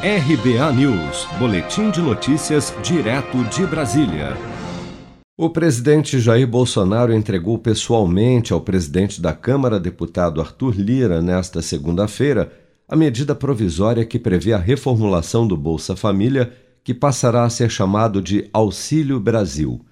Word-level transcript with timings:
RBA 0.00 0.72
News, 0.74 1.26
Boletim 1.40 1.90
de 1.90 2.00
Notícias, 2.00 2.72
direto 2.84 3.42
de 3.46 3.66
Brasília. 3.66 4.36
O 5.36 5.50
presidente 5.50 6.20
Jair 6.20 6.46
Bolsonaro 6.46 7.12
entregou 7.12 7.58
pessoalmente 7.58 8.52
ao 8.52 8.60
presidente 8.60 9.20
da 9.20 9.32
Câmara, 9.32 9.80
deputado 9.80 10.40
Arthur 10.40 10.76
Lira, 10.76 11.20
nesta 11.20 11.60
segunda-feira, 11.60 12.52
a 12.86 12.94
medida 12.94 13.34
provisória 13.34 14.04
que 14.04 14.20
prevê 14.20 14.52
a 14.52 14.56
reformulação 14.56 15.48
do 15.48 15.56
Bolsa 15.56 15.96
Família, 15.96 16.52
que 16.84 16.94
passará 16.94 17.42
a 17.42 17.50
ser 17.50 17.68
chamado 17.68 18.22
de 18.22 18.48
Auxílio 18.52 19.18
Brasil. 19.18 19.84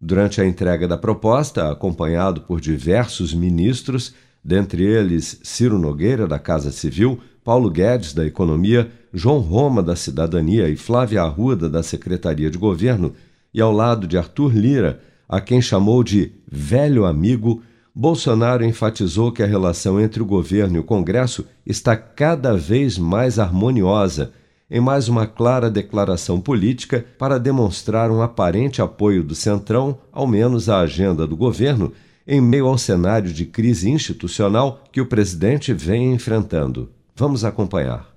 Durante 0.00 0.40
a 0.40 0.44
entrega 0.44 0.88
da 0.88 0.98
proposta, 0.98 1.70
acompanhado 1.70 2.40
por 2.40 2.60
diversos 2.60 3.32
ministros, 3.32 4.12
dentre 4.42 4.82
eles 4.82 5.38
Ciro 5.44 5.78
Nogueira, 5.78 6.26
da 6.26 6.40
Casa 6.40 6.72
Civil, 6.72 7.20
Paulo 7.44 7.70
Guedes, 7.70 8.12
da 8.12 8.26
Economia, 8.26 8.90
João 9.12 9.38
Roma, 9.38 9.82
da 9.82 9.94
Cidadania 9.94 10.68
e 10.68 10.76
Flávia 10.76 11.22
Arruda, 11.22 11.68
da 11.68 11.82
Secretaria 11.82 12.50
de 12.50 12.56
Governo, 12.56 13.12
e 13.52 13.60
ao 13.60 13.70
lado 13.70 14.06
de 14.06 14.16
Arthur 14.16 14.56
Lira, 14.56 15.00
a 15.28 15.40
quem 15.40 15.60
chamou 15.60 16.02
de 16.02 16.32
velho 16.50 17.04
amigo, 17.04 17.62
Bolsonaro 17.94 18.64
enfatizou 18.64 19.30
que 19.30 19.42
a 19.42 19.46
relação 19.46 20.00
entre 20.00 20.22
o 20.22 20.26
governo 20.26 20.76
e 20.76 20.78
o 20.78 20.84
Congresso 20.84 21.44
está 21.66 21.94
cada 21.94 22.56
vez 22.56 22.96
mais 22.96 23.38
harmoniosa, 23.38 24.32
em 24.70 24.80
mais 24.80 25.08
uma 25.08 25.26
clara 25.26 25.70
declaração 25.70 26.40
política 26.40 27.04
para 27.18 27.38
demonstrar 27.38 28.10
um 28.10 28.22
aparente 28.22 28.80
apoio 28.80 29.22
do 29.22 29.34
Centrão, 29.34 29.98
ao 30.10 30.26
menos 30.26 30.70
à 30.70 30.80
agenda 30.80 31.26
do 31.26 31.36
governo, 31.36 31.92
em 32.26 32.40
meio 32.40 32.66
ao 32.66 32.78
cenário 32.78 33.30
de 33.30 33.44
crise 33.44 33.90
institucional 33.90 34.82
que 34.90 35.00
o 35.00 35.06
presidente 35.06 35.74
vem 35.74 36.14
enfrentando. 36.14 36.88
Vamos 37.14 37.44
acompanhar. 37.44 38.11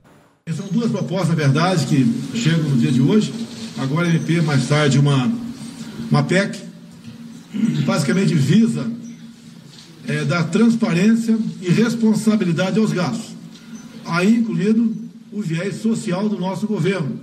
São 0.53 0.67
duas 0.67 0.91
propostas, 0.91 1.29
na 1.29 1.33
verdade, 1.33 1.87
que 1.87 2.37
chegam 2.37 2.69
no 2.69 2.77
dia 2.77 2.91
de 2.91 3.01
hoje. 3.01 3.33
Agora 3.79 4.07
MP, 4.07 4.41
mais 4.41 4.67
tarde 4.67 4.99
uma, 4.99 5.33
uma 6.11 6.21
PEC, 6.21 6.61
que 7.51 7.81
basicamente 7.81 8.35
visa 8.35 8.87
é, 10.07 10.23
dar 10.23 10.43
transparência 10.43 11.35
e 11.63 11.71
responsabilidade 11.71 12.77
aos 12.77 12.91
gastos. 12.93 13.35
Aí 14.05 14.35
incluído 14.35 14.95
o 15.31 15.41
viés 15.41 15.77
social 15.77 16.29
do 16.29 16.39
nosso 16.39 16.67
governo. 16.67 17.19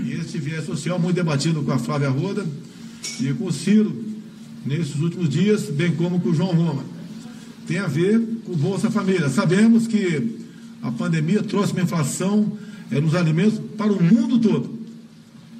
E 0.00 0.12
esse 0.12 0.38
viés 0.38 0.66
social 0.66 1.00
muito 1.00 1.16
debatido 1.16 1.64
com 1.64 1.72
a 1.72 1.80
Flávia 1.80 2.10
Roda 2.10 2.46
e 3.20 3.32
com 3.32 3.46
o 3.46 3.52
Ciro 3.52 4.04
nesses 4.64 5.00
últimos 5.00 5.28
dias, 5.28 5.62
bem 5.62 5.92
como 5.96 6.20
com 6.20 6.28
o 6.28 6.34
João 6.34 6.54
Roma 6.54 6.84
tem 7.66 7.78
a 7.78 7.86
ver 7.86 8.18
com 8.44 8.52
o 8.52 8.56
Bolsa 8.56 8.90
Família. 8.90 9.28
Sabemos 9.28 9.86
que 9.86 10.47
a 10.82 10.90
pandemia 10.90 11.42
trouxe 11.42 11.72
uma 11.72 11.82
inflação 11.82 12.52
é, 12.90 13.00
nos 13.00 13.14
alimentos 13.14 13.60
para 13.76 13.92
o 13.92 14.02
mundo 14.02 14.38
todo. 14.38 14.78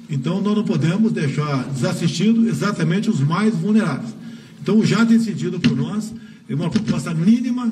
Então, 0.09 0.41
nós 0.41 0.55
não 0.55 0.63
podemos 0.63 1.11
deixar 1.11 1.63
desassistido 1.69 2.47
exatamente 2.47 3.09
os 3.09 3.19
mais 3.19 3.53
vulneráveis. 3.55 4.13
Então, 4.61 4.83
já 4.83 5.03
decidido 5.03 5.59
por 5.59 5.75
nós, 5.75 6.13
é 6.47 6.55
uma 6.55 6.69
proposta 6.69 7.13
mínima 7.13 7.71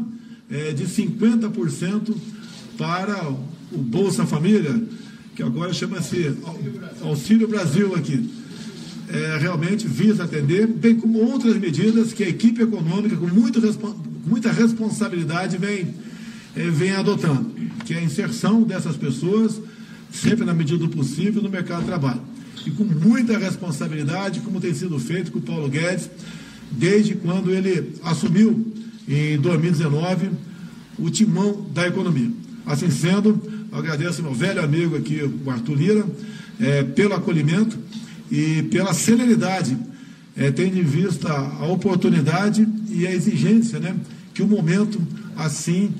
é, 0.49 0.71
de 0.71 0.85
50% 0.85 2.15
para 2.77 3.29
o 3.71 3.77
Bolsa 3.77 4.25
Família, 4.25 4.83
que 5.35 5.41
agora 5.41 5.73
chama-se 5.73 6.35
Auxílio 7.01 7.47
Brasil 7.47 7.95
aqui 7.95 8.29
é, 9.09 9.37
realmente 9.39 9.87
visa 9.87 10.23
atender, 10.23 10.67
bem 10.67 10.95
como 10.95 11.19
outras 11.19 11.55
medidas 11.57 12.13
que 12.13 12.23
a 12.23 12.29
equipe 12.29 12.61
econômica, 12.61 13.15
com, 13.15 13.27
muito, 13.27 13.61
muita 14.25 14.51
responsabilidade, 14.51 15.57
vem, 15.57 15.93
vem 16.71 16.91
adotando, 16.91 17.51
que 17.85 17.93
é 17.93 17.97
a 17.97 18.03
inserção 18.03 18.63
dessas 18.63 18.95
pessoas, 18.95 19.61
sempre 20.11 20.45
na 20.45 20.53
medida 20.53 20.79
do 20.79 20.89
possível, 20.89 21.41
no 21.41 21.49
mercado 21.49 21.81
de 21.81 21.87
trabalho. 21.87 22.21
E 22.65 22.71
com 22.71 22.83
muita 22.83 23.37
responsabilidade, 23.37 24.41
como 24.41 24.59
tem 24.59 24.73
sido 24.73 24.97
feito 24.99 25.31
com 25.31 25.39
o 25.39 25.41
Paulo 25.41 25.69
Guedes, 25.69 26.09
desde 26.71 27.15
quando 27.15 27.51
ele 27.51 27.93
assumiu, 28.03 28.73
em 29.07 29.37
2019, 29.37 30.31
o 30.99 31.09
timão 31.09 31.65
da 31.73 31.87
economia. 31.87 32.31
Assim 32.65 32.89
sendo, 32.89 33.41
agradeço 33.71 34.21
meu 34.21 34.33
velho 34.33 34.61
amigo 34.61 34.97
aqui, 34.97 35.21
o 35.21 35.49
Arthur 35.49 35.75
Lira, 35.75 36.05
é, 36.59 36.83
pelo 36.83 37.13
acolhimento 37.13 37.77
e 38.29 38.63
pela 38.63 38.93
celeridade, 38.93 39.77
é, 40.35 40.51
tendo 40.51 40.77
em 40.77 40.83
vista 40.83 41.31
a 41.31 41.65
oportunidade 41.67 42.67
e 42.89 43.07
a 43.07 43.13
exigência 43.13 43.79
né, 43.79 43.95
que 44.33 44.41
o 44.41 44.47
momento 44.47 45.01
assim 45.35 45.93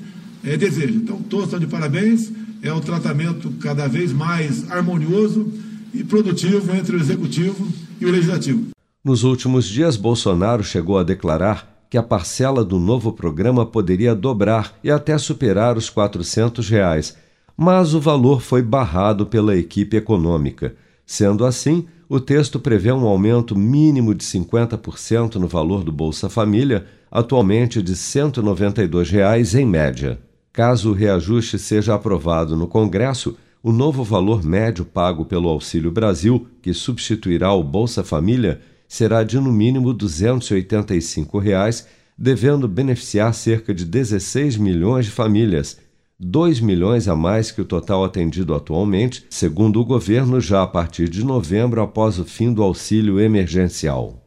é, 0.44 0.56
deseja. 0.56 0.92
Então, 0.92 1.20
todos 1.22 1.46
estão 1.46 1.60
de 1.60 1.66
parabéns, 1.66 2.32
é 2.62 2.72
o 2.72 2.80
tratamento 2.80 3.50
cada 3.60 3.86
vez 3.86 4.12
mais 4.12 4.70
harmonioso 4.70 5.52
e 5.94 6.04
produtivo 6.04 6.74
entre 6.74 6.96
o 6.96 7.00
Executivo 7.00 7.66
e 8.00 8.06
o 8.06 8.10
Legislativo. 8.10 8.68
Nos 9.04 9.24
últimos 9.24 9.66
dias, 9.66 9.96
Bolsonaro 9.96 10.62
chegou 10.62 10.98
a 10.98 11.02
declarar 11.02 11.78
que 11.88 11.96
a 11.96 12.02
parcela 12.02 12.64
do 12.64 12.78
novo 12.78 13.12
programa 13.12 13.64
poderia 13.64 14.14
dobrar 14.14 14.78
e 14.84 14.90
até 14.90 15.16
superar 15.16 15.76
os 15.76 15.88
400 15.88 16.68
reais, 16.68 17.16
mas 17.56 17.94
o 17.94 18.00
valor 18.00 18.42
foi 18.42 18.60
barrado 18.60 19.26
pela 19.26 19.56
equipe 19.56 19.96
econômica. 19.96 20.74
Sendo 21.06 21.46
assim, 21.46 21.86
o 22.08 22.20
texto 22.20 22.60
prevê 22.60 22.92
um 22.92 23.06
aumento 23.06 23.56
mínimo 23.56 24.14
de 24.14 24.24
50% 24.24 25.36
no 25.36 25.48
valor 25.48 25.82
do 25.82 25.90
Bolsa 25.90 26.28
Família, 26.28 26.86
atualmente 27.10 27.82
de 27.82 27.96
192 27.96 29.10
reais 29.10 29.54
em 29.54 29.64
média. 29.64 30.18
Caso 30.58 30.90
o 30.90 30.92
reajuste 30.92 31.56
seja 31.56 31.94
aprovado 31.94 32.56
no 32.56 32.66
Congresso, 32.66 33.36
o 33.62 33.70
novo 33.70 34.02
valor 34.02 34.42
médio 34.42 34.84
pago 34.84 35.24
pelo 35.24 35.48
Auxílio 35.48 35.92
Brasil, 35.92 36.48
que 36.60 36.74
substituirá 36.74 37.52
o 37.52 37.62
Bolsa 37.62 38.02
Família, 38.02 38.60
será 38.88 39.22
de 39.22 39.38
no 39.38 39.52
mínimo 39.52 39.94
285 39.94 41.38
reais, 41.38 41.86
devendo 42.18 42.66
beneficiar 42.66 43.32
cerca 43.34 43.72
de 43.72 43.84
16 43.84 44.56
milhões 44.56 45.06
de 45.06 45.12
famílias 45.12 45.78
2 46.18 46.58
milhões 46.58 47.06
a 47.06 47.14
mais 47.14 47.52
que 47.52 47.60
o 47.60 47.64
total 47.64 48.04
atendido 48.04 48.52
atualmente, 48.52 49.24
segundo 49.30 49.80
o 49.80 49.84
governo, 49.84 50.40
já 50.40 50.64
a 50.64 50.66
partir 50.66 51.08
de 51.08 51.24
novembro, 51.24 51.80
após 51.80 52.18
o 52.18 52.24
fim 52.24 52.52
do 52.52 52.64
auxílio 52.64 53.20
emergencial. 53.20 54.26